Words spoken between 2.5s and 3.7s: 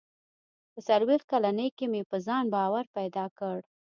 باور پیدا کړ.